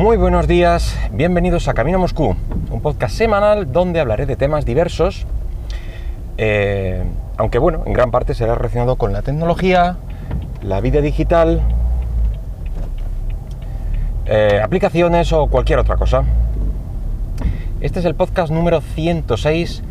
[0.00, 2.34] Muy buenos días, bienvenidos a Camino Moscú,
[2.70, 5.26] un podcast semanal donde hablaré de temas diversos,
[6.38, 7.04] eh,
[7.36, 9.98] aunque bueno, en gran parte será relacionado con la tecnología,
[10.62, 11.60] la vida digital,
[14.24, 16.24] eh, aplicaciones o cualquier otra cosa.
[17.82, 19.82] Este es el podcast número 106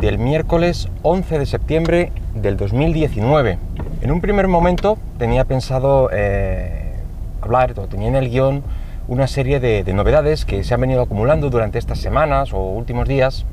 [0.00, 3.58] del miércoles 11 de septiembre del 2019.
[4.02, 6.94] En un primer momento tenía pensado eh,
[7.40, 8.62] hablar, o tenía en el guion,
[9.08, 13.46] una serie de, novedades que se han venido acumulando durante estas semanas o últimos días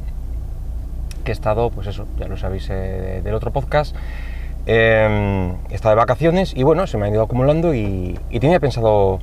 [1.24, 3.96] que he estado, pues eso, ya lo sabéis eh, del otro podcast,
[4.68, 9.20] eh, he estado de vacaciones y bueno, se me han ido acumulando y, tenía pensado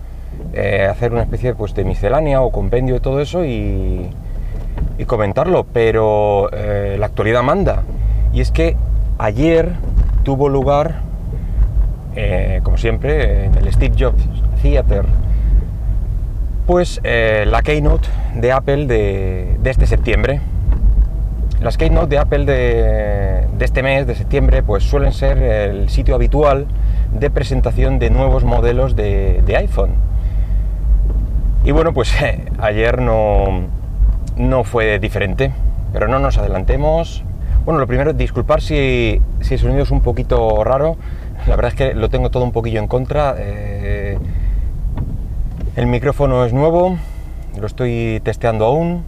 [0.55, 4.09] eh, hacer una especie pues, de miscelánea o compendio de todo eso y,
[4.99, 7.83] y comentarlo, pero eh, la actualidad manda.
[8.33, 8.77] Y es que
[9.19, 9.73] ayer
[10.25, 11.01] tuvo lugar,
[12.63, 14.23] como siempre, en el Steve Jobs
[14.63, 15.05] Theater
[16.67, 20.41] pues eh, la Keynote de Apple de, este septiembre.
[21.61, 26.67] Las Keynote de Apple de, este mes, de septiembre, pues suelen ser el sitio habitual
[27.13, 29.93] de presentación de nuevos modelos de, iPhone.
[31.65, 32.13] Y bueno, pues
[32.59, 33.69] ayer no,
[34.37, 35.53] no fue diferente,
[35.93, 37.25] pero no nos adelantemos.
[37.65, 40.97] Bueno, lo primero, disculpar si, si el sonido es un poquito raro.
[41.47, 43.37] La verdad es que lo tengo todo un poquillo en contra.
[43.39, 44.19] Eh,
[45.77, 46.99] el micrófono es nuevo,
[47.59, 49.05] lo estoy testeando aún,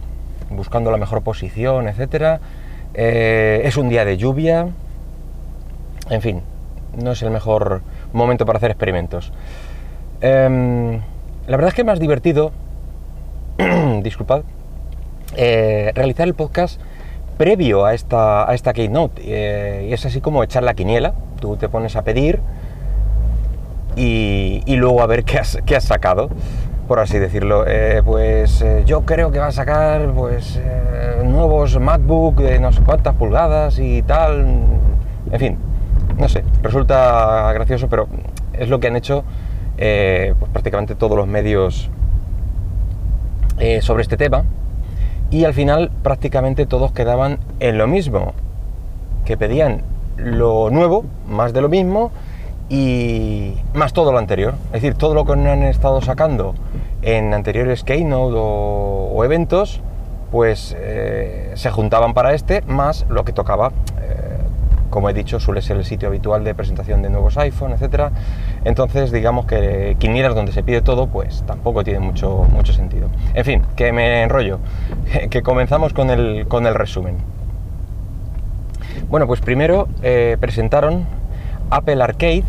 [0.49, 2.39] buscando la mejor posición, etc.
[2.93, 4.67] Eh, es un día de lluvia,
[6.09, 6.41] en fin,
[6.97, 7.81] no es el mejor
[8.13, 9.31] momento para hacer experimentos.
[10.21, 11.01] Em,
[11.47, 12.51] la verdad es que es más divertido,
[14.01, 14.41] disculpad,
[15.37, 16.81] eh, realizar el podcast
[17.37, 19.21] previo a esta, a esta Keynote.
[19.23, 21.13] Eh, y es así como echar la quiniela.
[21.39, 22.39] Tú te pones a pedir
[23.95, 26.29] y, luego a ver qué has, qué has, sacado,
[26.87, 27.65] por así decirlo.
[27.67, 32.71] Eh, pues eh, yo creo que va a sacar pues eh, nuevos MacBook de no
[32.71, 34.45] sé cuántas pulgadas y tal.
[35.31, 35.57] En fin,
[36.17, 38.07] no sé, resulta gracioso, pero
[38.53, 39.23] es lo que han hecho
[39.77, 41.89] pues prácticamente todos los medios
[43.81, 44.45] sobre este tema.
[45.31, 48.33] Y al final prácticamente todos quedaban en lo mismo,
[49.25, 49.81] que pedían
[50.17, 52.11] lo nuevo, más de lo mismo,
[52.69, 54.55] y más todo lo anterior.
[54.67, 56.55] Es decir, todo lo que han estado sacando
[57.01, 59.81] en anteriores Keynote o, eventos,
[60.31, 63.71] pues eh, se juntaban para este, más lo que tocaba.
[64.01, 64.25] Eh,
[64.89, 68.11] como he dicho, suele ser el sitio habitual de presentación de nuevos iPhone, etc.
[68.63, 73.09] Entonces, digamos que Quinieras donde se pide todo, pues tampoco tiene mucho, mucho sentido.
[73.33, 74.59] En fin, que me enrollo,
[75.29, 77.17] que comenzamos con el, con el resumen.
[79.09, 81.05] Bueno, pues primero eh, presentaron
[81.69, 82.43] Apple Arcade,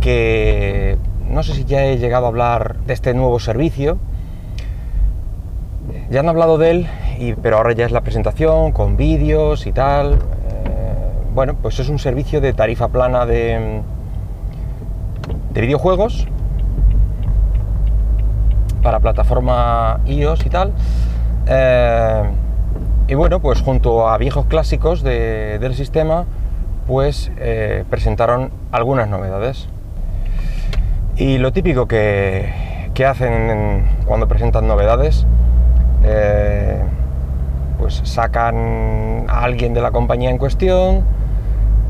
[0.00, 0.98] que
[1.28, 3.98] no sé si ya he llegado a hablar de este nuevo servicio.
[6.10, 6.88] Ya han hablado de él,
[7.42, 10.14] pero ahora ya es la presentación con vídeos y tal.
[10.14, 10.18] Eh,
[11.34, 13.82] bueno, pues es un servicio de tarifa plana de,
[15.52, 16.26] de videojuegos
[18.82, 20.72] para plataforma iOS y tal.
[21.46, 22.22] Eh,
[23.08, 26.24] y bueno, pues junto a viejos clásicos del sistema,
[26.86, 29.68] pues eh, presentaron algunas novedades.
[31.16, 32.70] Y lo típico que,
[33.06, 35.26] hacen cuando presentan novedades,
[36.04, 36.82] eh,
[37.78, 41.04] pues sacan a alguien de la compañía en cuestión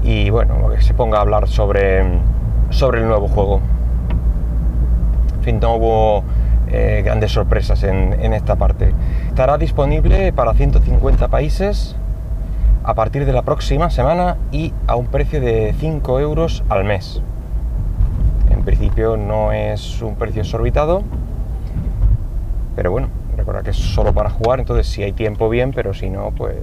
[0.03, 2.03] y bueno, que se ponga a hablar sobre,
[2.71, 3.61] sobre el nuevo juego.
[5.37, 6.25] En fin, no hubo
[6.69, 8.93] eh, grandes sorpresas en esta parte.
[9.29, 11.97] Estará disponible para 150 países
[12.85, 17.21] a partir de la próxima semana y a un precio de 5 euros al mes.
[18.51, 21.03] En principio no es un precio exorbitado,
[22.75, 26.11] pero bueno, recuerda que es solo para jugar, entonces si hay tiempo bien, pero si
[26.11, 26.57] no, pues...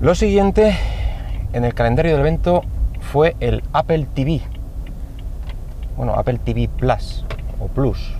[0.00, 0.76] Lo siguiente
[1.52, 2.62] en el calendario del evento
[3.00, 4.40] fue el Apple TV.
[5.96, 7.24] Bueno, Apple TV Plus
[7.60, 8.14] o Plus.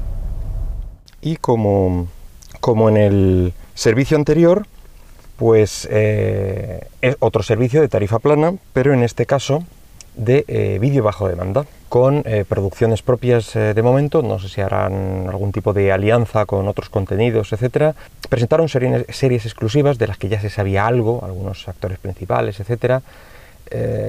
[1.21, 2.07] Y como,
[2.61, 4.67] como en el servicio anterior,
[5.43, 9.65] pues eh, es otro servicio de tarifa plana, pero en este caso
[10.15, 15.27] de eh, vídeo bajo demanda, con eh, producciones propias de momento, no sé si harán
[15.29, 17.97] algún tipo de alianza con otros contenidos, etcétera.
[18.29, 23.03] Presentaron series, series exclusivas de las que ya se sabía algo, algunos actores principales, etcétera,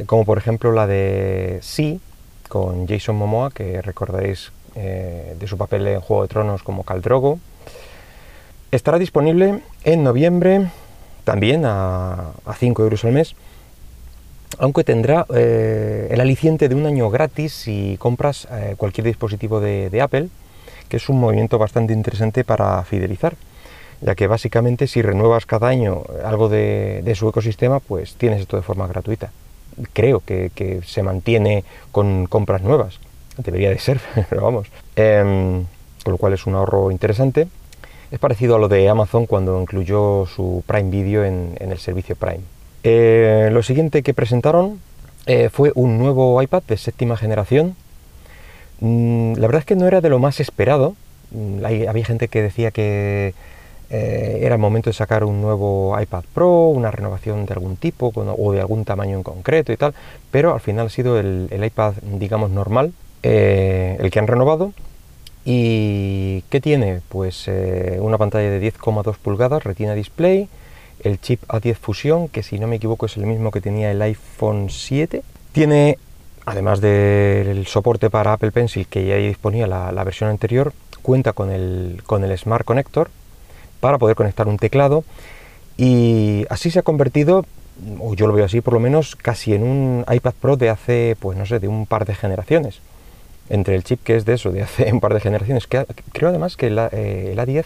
[0.05, 1.99] como por ejemplo la de Sí,
[2.47, 7.39] con Jason Momoa, que recordaréis de su papel en Juego de Tronos como Caldrogo.
[8.71, 10.67] Estará disponible en noviembre
[11.23, 13.35] también a, 5 euros al mes,
[14.59, 20.01] aunque tendrá eh, el aliciente de un año gratis si compras eh, cualquier dispositivo de,
[20.01, 20.29] Apple,
[20.89, 23.35] que es un movimiento bastante interesante para fidelizar,
[24.01, 28.63] ya que básicamente si renuevas cada año algo de, su ecosistema, pues tienes esto de
[28.63, 29.31] forma gratuita.
[29.93, 32.99] Creo que, se mantiene con compras nuevas,
[33.37, 33.99] debería de ser,
[34.29, 34.67] pero vamos.
[34.95, 35.65] Em,
[36.03, 37.47] con lo cual es un ahorro interesante.
[38.13, 42.41] Es parecido a lo de Amazon cuando incluyó su Prime Video en, el servicio Prime.
[42.83, 44.79] Eh, lo siguiente que presentaron
[45.25, 47.75] eh, fue un nuevo iPad de séptima generación.
[48.81, 50.95] Mm, la verdad es que no era de lo más esperado.
[51.31, 53.33] Mm, había gente que decía que
[53.89, 58.13] eh, era el momento de sacar un nuevo iPad Pro, una renovación de algún tipo
[58.15, 59.95] o de algún tamaño en concreto y tal,
[60.29, 62.93] pero al final ha sido el, iPad, digamos, normal,
[63.23, 64.71] el que han renovado
[65.45, 67.01] ¿Y qué tiene?
[67.09, 70.47] Pues eh, una pantalla de 10,2 pulgadas, Retina Display,
[71.03, 74.01] el chip A10 Fusion, que si no me equivoco es el mismo que tenía el
[74.01, 75.21] iPhone 7.
[75.51, 75.97] Tiene,
[76.45, 81.51] además del soporte para Apple Pencil que ya disponía la, la versión anterior, cuenta con
[81.51, 83.09] el, con el Smart Connector
[83.81, 85.03] para poder conectar un teclado
[85.75, 87.45] y así se ha convertido,
[87.99, 91.17] o yo lo veo así por lo menos, casi en un iPad Pro de hace,
[91.19, 92.79] pues no sé, de un par de generaciones
[93.49, 95.67] entre el chip que es de eso, de hace un par de generaciones.
[95.67, 97.65] Que, creo además que el, eh, el A10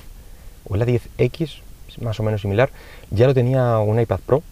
[0.69, 1.61] o el A10X,
[2.01, 2.69] más o menos similar,
[3.09, 4.43] ya lo tenía un iPad Pro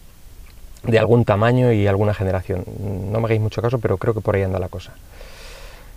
[0.82, 2.64] de algún tamaño y alguna generación.
[3.10, 4.94] No me hagáis mucho caso, pero creo que por ahí anda la cosa.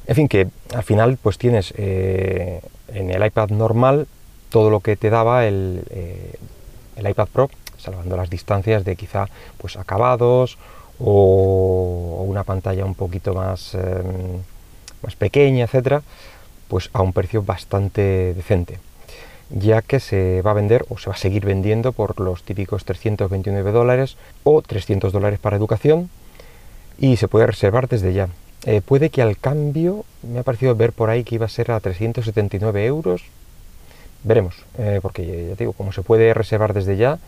[0.08, 4.08] En fin, que al final pues tienes eh, en el iPad normal
[4.50, 6.34] todo lo que te daba el, eh,
[6.96, 9.28] el iPad Pro, salvando las distancias de quizá
[9.58, 10.58] pues acabados
[11.00, 13.76] o, una pantalla un poquito más...
[13.76, 14.42] Em,
[15.04, 16.02] más pequeña, etcétera,
[16.68, 18.80] pues a un precio bastante decente,
[19.50, 22.86] ya que se va a vender o se va a seguir vendiendo por los típicos
[22.86, 26.10] 329 dólares o 300 dólares para educación
[27.00, 28.30] y se puede reservar desde ya.
[28.66, 31.72] Eh, puede que al cambio, me ha parecido ver por ahí que iba a ser
[31.72, 33.24] a 379 euros.
[34.24, 37.20] Veremos, eh, porque ya digo, como se puede reservar desde ya,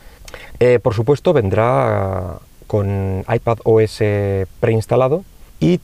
[0.59, 4.03] eh, por supuesto vendrá con iPad OS
[4.59, 5.23] preinstalado
[5.61, 5.79] y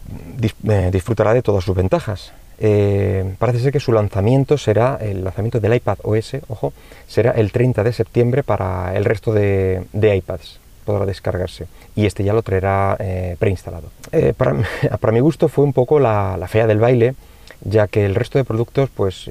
[0.67, 2.33] eh, disfrutará de todas sus ventajas.
[2.59, 6.73] Eh, parece ser que su lanzamiento será, el lanzamiento del iPad OS, ojo,
[7.07, 11.67] será el 30 de septiembre para el resto de, iPads, podrá descargarse.
[11.95, 13.91] Y este ya lo traerá eh, preinstalado.
[14.35, 14.55] para,
[14.99, 17.13] para, mi gusto fue un poco la, fea del baile,
[17.61, 19.29] ya que el resto de productos pues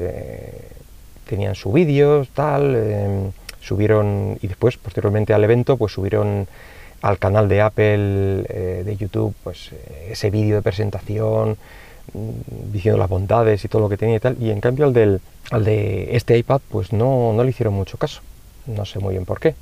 [1.29, 6.47] tenían su vídeo, tal, subieron, y después, posteriormente al evento, pues subieron
[7.07, 11.57] al canal de Apple eh, de YouTube, pues eh, ese vídeo de presentación
[12.13, 14.93] mm, diciendo las bondades y todo lo que tenía y tal, y en cambio al,
[14.93, 15.21] del,
[15.53, 18.23] al de este iPad pues no, no le hicieron mucho caso,
[18.67, 19.55] no sé muy bien por qué.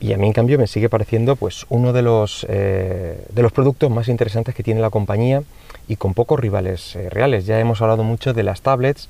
[0.00, 3.52] Y a mí en cambio me sigue pareciendo pues uno de los, eh, de los
[3.52, 5.42] productos más interesantes que tiene la compañía
[5.88, 7.46] y con pocos rivales reales.
[7.46, 9.08] Ya hemos hablado mucho de las tablets,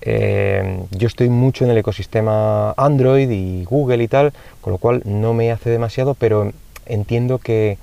[0.00, 5.34] yo estoy mucho en el ecosistema Android y Google y tal, con lo cual no
[5.34, 6.52] me hace demasiado, pero
[6.86, 7.78] entiendo que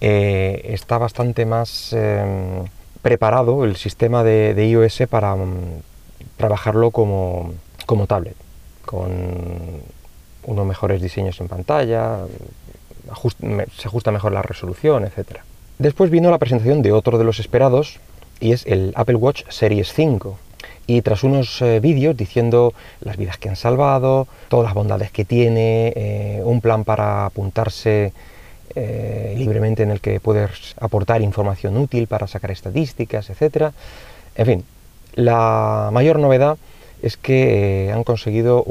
[0.00, 2.64] eh, está bastante más em,
[3.02, 5.82] preparado el sistema de, iOS para mm,
[6.36, 7.54] trabajarlo como,
[8.06, 8.36] tablet,
[8.84, 9.10] con
[10.44, 12.20] unos mejores diseños en pantalla,
[13.76, 15.40] se ajusta mejor la resolución, etc.
[15.78, 17.98] Después vino la presentación de otro de los esperados,
[18.40, 20.38] y es el Apple Watch Series 5.
[20.86, 25.24] Y tras unos eh, vídeos diciendo las vidas que han salvado, todas las bondades que
[25.24, 28.12] tiene, eh, un plan para apuntarse
[28.74, 33.72] eh, libremente en el que puedes aportar información útil para sacar estadísticas, etc.
[34.34, 34.64] En fin,
[35.14, 36.58] la mayor novedad
[37.02, 38.62] es que eh, han conseguido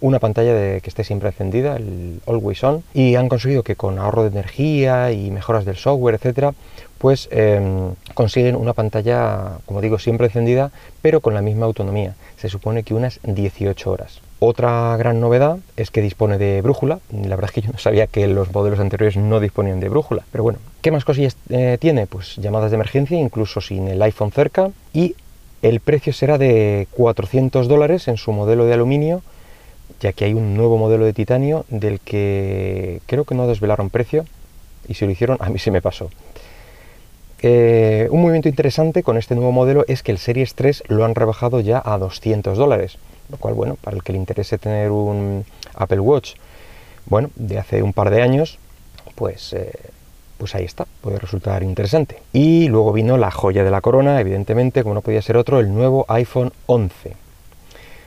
[0.00, 3.98] una pantalla de, que esté siempre encendida, el Always On, y han conseguido que con
[3.98, 6.54] ahorro de energía y mejoras del software, etc.,
[6.98, 10.70] pues em, consiguen una pantalla, como digo, siempre encendida,
[11.02, 12.14] pero con la misma autonomía.
[12.36, 14.20] Se supone que unas 18 horas.
[14.38, 17.00] Otra gran novedad es que dispone de brújula.
[17.10, 20.24] La verdad es que yo no sabía que los modelos anteriores no disponían de brújula.
[20.30, 22.06] Pero bueno, ¿qué más cosillas eh, tiene?
[22.06, 24.70] Pues llamadas de emergencia, incluso sin el iPhone cerca.
[24.92, 25.16] Y
[25.62, 29.22] el precio será de 400 dólares en su modelo de aluminio,
[30.00, 34.24] ya que hay un nuevo modelo de titanio del que creo que no desvelaron precio.
[34.88, 36.10] Y si lo hicieron, a mí se me pasó.
[37.42, 41.14] Eh, un movimiento interesante con este nuevo modelo es que el Series 3 lo han
[41.14, 42.98] rebajado ya a 200 dólares
[43.30, 46.34] lo cual, bueno, para el que le interese tener un Apple Watch,
[47.06, 48.58] bueno, de hace un par de años,
[49.14, 49.72] pues, eh,
[50.38, 52.22] pues ahí está, puede resultar interesante.
[52.32, 55.72] Y luego vino la joya de la corona, evidentemente, como no podía ser otro, el
[55.72, 57.14] nuevo iPhone 11,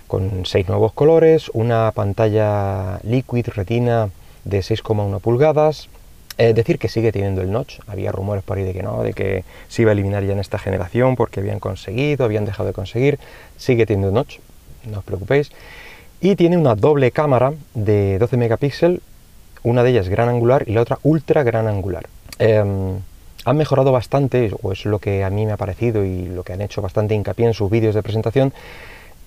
[0.10, 4.10] con seis nuevos colores, una pantalla Liquid Retina
[4.44, 5.88] de 6,1 pulgadas,
[6.42, 9.12] Eh, decir que sigue teniendo el notch, había rumores por ahí de que no, de
[9.12, 12.72] que se iba a eliminar ya en esta generación porque habían conseguido, habían dejado de
[12.72, 13.20] conseguir,
[13.58, 14.38] sigue teniendo notch,
[14.90, 15.52] no os preocupéis.
[16.22, 19.02] Y tiene una doble cámara de 12 megapíxeles,
[19.64, 22.08] una de ellas gran angular y la otra ultra gran angular.
[22.38, 23.00] Em,
[23.44, 26.54] han mejorado bastante, o es lo que a mí me ha parecido y lo que
[26.54, 28.54] han hecho bastante hincapié en sus vídeos de presentación,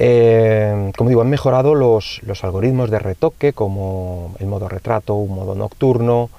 [0.03, 5.35] em, como digo, han mejorado los, los, algoritmos de retoque, como el modo retrato, un
[5.35, 6.31] modo nocturno,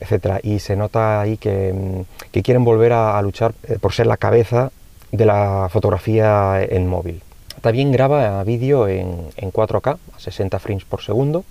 [0.00, 0.40] etcétera.
[0.42, 4.70] Y se nota ahí que, quieren volver a, luchar eh, por ser la cabeza
[5.10, 7.22] de la fotografía en móvil.
[7.60, 11.44] También graba vídeo en, 4K, a 60 frames por segundo.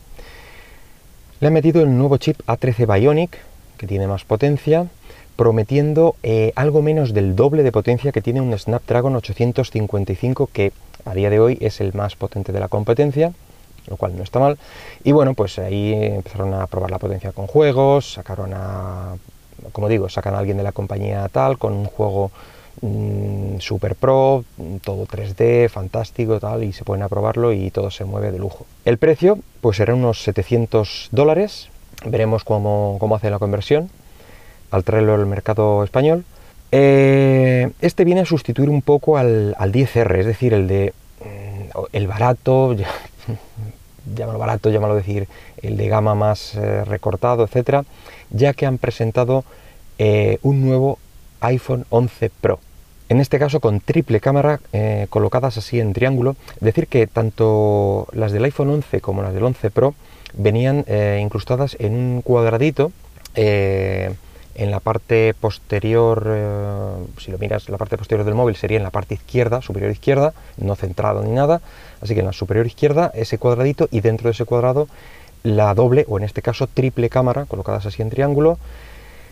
[1.39, 3.37] Le han metido el nuevo chip A13 Bionic,
[3.77, 4.87] que tiene más potencia,
[5.35, 10.71] prometiendo eh, algo menos del doble de potencia que tiene un Snapdragon 855, que
[11.05, 13.33] a día de hoy es el más potente de la competencia
[13.87, 14.57] lo cual no está mal.
[15.03, 19.15] Y bueno, pues ahí empezaron a probar la potencia con juegos, sacaron a,
[19.71, 22.31] como digo, sacan a alguien de la compañía tal, con un juego
[22.81, 24.43] mm, super pro,
[24.83, 28.65] todo 3D, fantástico, tal, y se pueden probarlo y todo se mueve de lujo.
[28.85, 31.69] El precio, pues será unos 700 dólares,
[32.05, 33.89] veremos cómo, cómo hace la conversión
[34.71, 36.23] al traerlo al mercado español.
[36.71, 41.79] Eh, este viene a sustituir un poco al, al 10R, es decir, el de mm,
[41.91, 42.75] el barato,
[44.15, 45.27] llámalo barato, llámalo decir,
[45.61, 47.83] el de gama más eh, recortado, etcétera,
[48.29, 49.43] ya que han presentado
[49.99, 50.97] eh, un nuevo
[51.41, 52.59] iPhone 11 Pro.
[53.09, 54.61] En este caso con triple cámara
[55.09, 56.37] colocadas así en triángulo.
[56.61, 59.95] Decir que tanto las del iPhone 11 como las del 11 Pro
[60.33, 60.85] venían
[61.19, 62.93] incrustadas en un cuadradito
[64.55, 68.83] en la parte posterior, eh, si lo miras, la parte posterior del móvil sería en
[68.83, 71.61] la parte izquierda, superior izquierda, no centrado ni nada,
[72.01, 74.87] así que en la superior izquierda ese cuadradito y dentro de ese cuadrado
[75.43, 78.57] la doble o en este caso triple cámara colocadas así en triángulo.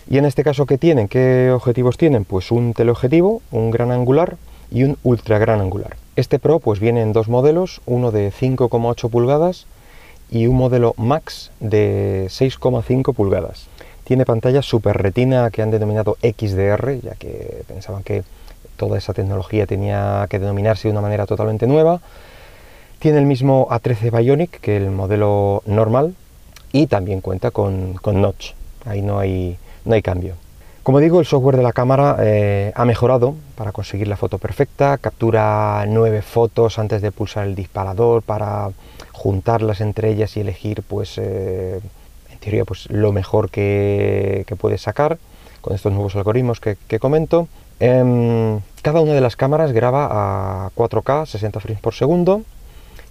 [0.10, 1.08] Y en este caso, ¿qué tienen?
[1.08, 2.26] ¿Qué objetivos tienen?
[2.26, 4.38] Pues un teleobjetivo, un gran angular
[4.72, 5.98] y un ultra gran angular.
[6.16, 9.68] Este Pro pues viene en dos modelos, uno de 5,8 pulgadas
[10.32, 13.69] y un modelo Max de 6,5 pulgadas.
[14.10, 18.24] Tiene pantalla super retina que han denominado XDR, ya que pensaban que
[18.76, 22.02] toda esa tecnología tenía que denominarse de una manera totalmente nueva.
[22.98, 26.16] Tiene el mismo A13 Bionic que el modelo normal
[26.72, 28.54] y también cuenta con, notch.
[28.86, 30.34] Ahí no hay, no hay cambio.
[30.82, 34.98] Como digo, el software de la cámara eh, ha mejorado para conseguir la foto perfecta,
[34.98, 38.72] captura nueve fotos antes de pulsar el disparador para
[39.12, 41.80] juntarlas entre ellas y elegir pues eh,
[42.50, 45.20] teoría pues lo mejor que, que puedes sacar
[45.62, 47.48] con estos nuevos algoritmos que, comento.
[47.80, 50.08] Em, cada una de las cámaras graba
[50.66, 52.42] a 4K, 60 frames por segundo,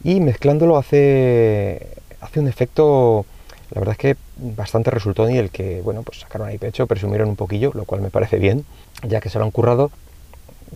[0.02, 1.88] y mezclándolo hace,
[2.21, 3.25] hace un efecto,
[3.71, 7.28] la verdad es que bastante resultón y el que, bueno, pues sacaron ahí pecho, presumieron
[7.28, 8.64] un poquillo, lo cual me parece bien,
[9.02, 9.90] ya que se lo han currado.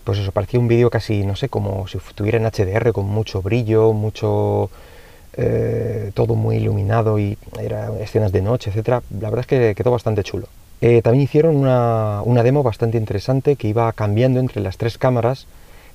[0.04, 3.42] Pues eso, parecía un vídeo casi, no sé, como si estuviera en HDR, con mucho
[3.42, 4.70] brillo, mucho
[5.34, 9.02] eh, todo muy iluminado y eran escenas de noche, etcétera.
[9.18, 10.46] La verdad es que quedó bastante chulo.
[10.82, 15.46] Eh, también hicieron una, demo bastante interesante que iba cambiando entre las tres cámaras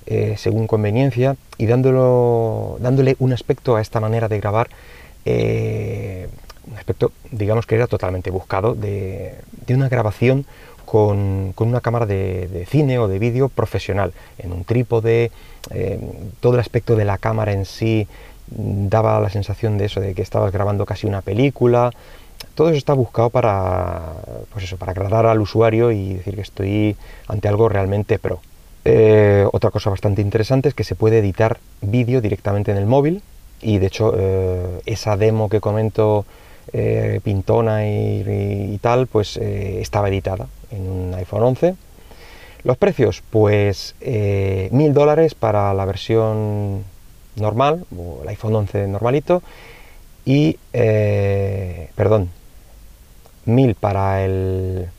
[0.07, 4.69] eh, según conveniencia y dándolo, dándole un aspecto a esta manera de grabar,
[5.25, 9.35] un aspecto, digamos que era totalmente buscado, de,
[9.69, 10.45] una grabación
[10.85, 15.31] con, una cámara de, de, cine o de vídeo profesional, en un trípode,
[16.39, 18.07] todo el aspecto de la cámara en sí,
[18.47, 21.91] daba la sensación de eso, de que estabas grabando casi una película.
[22.55, 24.13] Todo eso está buscado para,
[24.51, 26.95] pues eso, para agradar al usuario y decir que estoy
[27.27, 28.39] ante algo realmente pro.
[28.89, 33.21] Eh, otra cosa bastante interesante es que se puede editar vídeo directamente en el móvil
[33.61, 36.25] y de hecho eh, esa demo que comento
[36.71, 41.75] eh, pintona y, tal pues estaba editada en un iPhone 11
[42.63, 43.95] los precios pues
[44.71, 46.85] mil dólares para la versión
[47.37, 49.41] normal, o el iPhone 11 normalito,
[50.25, 52.29] y, eh, perdón,
[53.45, 54.89] 1000 para el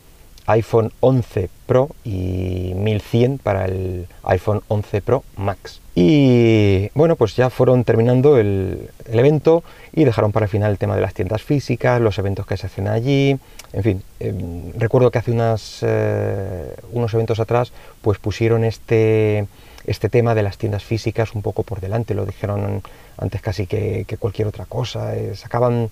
[0.48, 5.82] iPhone 11 Pro y 1100 para el iPhone 11 Pro Max.
[5.94, 10.96] Y bueno, pues ya fueron terminando el, evento y dejaron para el final el tema
[10.96, 13.38] de las tiendas físicas, los eventos que se hacen allí,
[13.72, 14.02] en fin.
[14.20, 19.46] Em, recuerdo que hace unas, eh, unos eventos atrás pues pusieron este
[19.88, 22.82] este tema de las tiendas físicas un poco por delante, lo dijeron
[23.16, 25.90] antes casi que, cualquier otra cosa, eh, sacaban,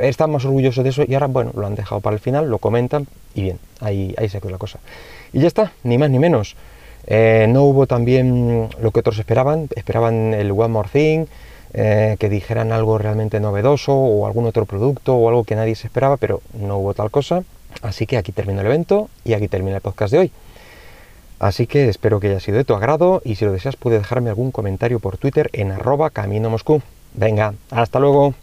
[0.00, 2.58] están más orgullosos de eso y ahora, bueno, lo han dejado para el final, lo
[2.58, 4.80] comentan y bien, ahí, ahí se quedó la cosa.
[5.32, 6.56] Y ya está, ni más ni menos.
[7.06, 11.26] Eh, no hubo también lo que otros esperaban, esperaban el One More Thing,
[11.74, 15.86] eh, que dijeran algo realmente novedoso o algún otro producto o algo que nadie se
[15.86, 17.44] esperaba, pero no hubo tal cosa.
[17.82, 20.32] Así que aquí termino el evento y aquí termina el podcast de hoy.
[21.38, 24.30] Así que espero que haya sido de tu agrado y si lo deseas puedes dejarme
[24.30, 26.82] algún comentario por Twitter en arroba camino Moscú.
[27.14, 28.34] Venga, hasta luego.